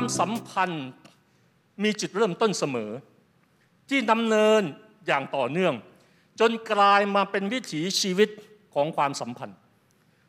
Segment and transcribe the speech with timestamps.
[0.00, 0.86] ความสัมพันธ์
[1.82, 2.90] มีจุดเริ่มต้นเสมอ
[3.88, 4.62] ที่ดำเนิน
[5.06, 5.74] อย่างต่อเนื่อง
[6.40, 8.28] จนกลายมาเป็นวิถีชีวิต
[8.74, 9.58] ของความสัมพันธ์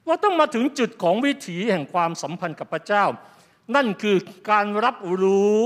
[0.05, 3.05] เราต้องมาถึงจุดของวิถีแห่งความสัมพันธ์กับพระเจ้า
[3.75, 4.17] นั่นคือ
[4.49, 5.59] การรับรู้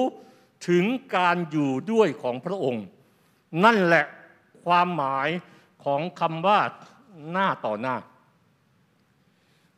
[0.67, 0.85] ถึง
[1.15, 2.85] การอยู่ด้วยของพระองค์
[3.63, 4.05] นั่นแหละ
[4.65, 5.29] ความหมาย
[5.83, 6.59] ของคำว่า
[7.31, 7.95] หน้าต่อหน้า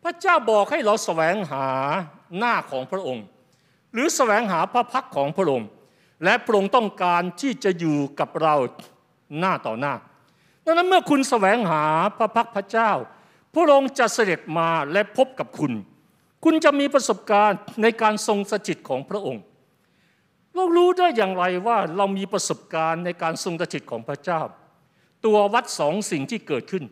[0.04, 1.68] พระเจ้าบอกให้เราแสวงหา
[2.38, 3.26] หน้าของพระองค์
[3.94, 5.70] หรือแสวงหาพระพักของพระองค์
[6.24, 8.56] และพระองค์ต้องการที่จะอยู่กับเรา
[9.40, 9.94] หน้าต่อหน้า
[10.66, 11.84] ดังนั้นเมื่อคุณแสวงหา
[12.18, 12.92] พระพักพระเจ้า
[13.54, 15.74] พระองค์จะเสด็จมาและพบกับคุณ
[16.44, 19.44] คุณจะมีประสบการณ์ในการทรงสถิตของพระองค์
[20.54, 24.42] เรารู้ได้อย่างไรว่าเรามีประสบการณ์ในการทรงสถิตของพระเจ้า
[25.26, 26.84] ตัววัดสองสิ่งที่เกิดขึ้น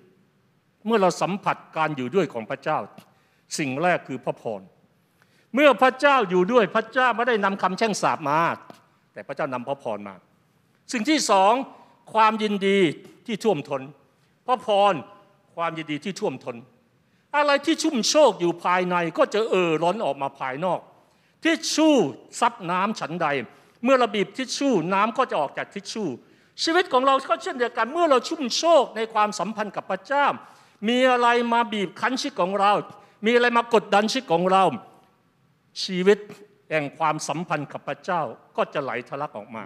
[0.86, 2.80] เมื่อเราสัมผัสการอยู่ด้วยของพระเจ้า
[3.58, 4.62] สิ่งแรกคือพระพร
[5.56, 8.40] เมื่อพระเจ้าอยู่ด้วยพระเจ้าไม่ได้นำคำแช่งสาบมา
[9.14, 10.16] แต่พระเจ้านำพระพรมา
[10.94, 11.54] สิ่งที่สอง
[12.14, 12.80] ความยินดี
[13.26, 13.82] ที่ท่วมทน
[14.48, 14.94] พระพร
[15.56, 16.56] ความยินดีที่ท่วมทน
[17.36, 20.80] อะไรที่ชุ่มโชคอยู่ภายในก็จะเอ่อร้นออกมาภายนอก
[21.44, 21.96] ทิชชู่
[22.40, 23.28] ซับน้ำฉันใด
[23.84, 26.08] เมื่อเราบีบทิชชู่น้ำก็จะออกจากทิชชู่
[26.64, 30.26] ชีวิตของเราก็เช่นเดียวกันเมื่อเราชุ่มโชคในความสัมพันธ์กับพระเจ้า
[30.88, 32.72] มีอะไรมาบีบคั้นชีวิตของเรา
[33.26, 34.64] มีอะไรมากดดันชีวิตของเรา
[35.84, 36.20] ชีวิต
[36.70, 38.22] แห่งความสัมพันธ์กับพระเจ้า
[38.58, 39.64] ก็จะไหลทะลักออกมา